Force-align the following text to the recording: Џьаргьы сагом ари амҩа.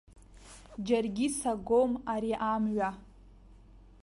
Џьаргьы 0.85 1.27
сагом 1.39 1.91
ари 2.13 2.33
амҩа. 2.51 2.89